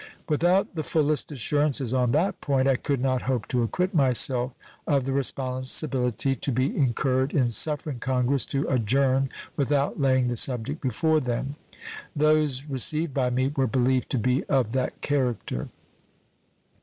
Without 0.27 0.73
the 0.73 0.81
fullest 0.83 1.31
assurances 1.31 1.93
on 1.93 2.11
that 2.11 2.41
point, 2.41 2.67
I 2.67 2.75
could 2.75 2.99
not 2.99 3.21
hope 3.21 3.47
to 3.49 3.61
acquit 3.61 3.93
myself 3.93 4.51
of 4.87 5.03
the 5.05 5.13
responsibility 5.13 6.35
to 6.35 6.51
be 6.51 6.75
incurred 6.75 7.33
in 7.35 7.51
suffering 7.51 7.99
Congress 7.99 8.43
to 8.47 8.67
adjourn 8.67 9.29
without 9.55 10.01
laying 10.01 10.29
the 10.29 10.37
subject 10.37 10.81
before 10.81 11.19
them. 11.19 11.55
Those 12.15 12.65
received 12.65 13.13
by 13.13 13.29
me 13.29 13.53
were 13.55 13.67
believed 13.67 14.09
to 14.09 14.17
be 14.17 14.43
of 14.45 14.71
that 14.71 15.01
character. 15.01 15.69